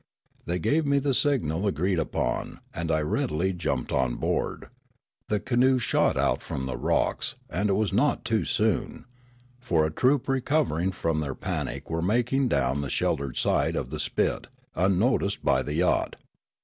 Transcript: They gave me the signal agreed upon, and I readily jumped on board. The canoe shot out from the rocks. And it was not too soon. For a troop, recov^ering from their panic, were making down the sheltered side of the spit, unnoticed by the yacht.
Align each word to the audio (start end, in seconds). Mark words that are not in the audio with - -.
They 0.47 0.57
gave 0.57 0.83
me 0.87 0.97
the 0.97 1.13
signal 1.13 1.67
agreed 1.67 1.99
upon, 1.99 2.59
and 2.73 2.89
I 2.91 3.01
readily 3.01 3.53
jumped 3.53 3.91
on 3.91 4.15
board. 4.15 4.69
The 5.27 5.39
canoe 5.39 5.77
shot 5.77 6.17
out 6.17 6.41
from 6.41 6.65
the 6.65 6.75
rocks. 6.75 7.35
And 7.51 7.69
it 7.69 7.73
was 7.73 7.93
not 7.93 8.25
too 8.25 8.43
soon. 8.43 9.05
For 9.59 9.85
a 9.85 9.91
troop, 9.91 10.25
recov^ering 10.25 10.91
from 10.91 11.19
their 11.19 11.35
panic, 11.35 11.87
were 11.87 12.01
making 12.01 12.47
down 12.47 12.81
the 12.81 12.89
sheltered 12.89 13.37
side 13.37 13.75
of 13.75 13.91
the 13.91 13.99
spit, 13.99 14.47
unnoticed 14.73 15.45
by 15.45 15.61
the 15.61 15.75
yacht. 15.75 16.15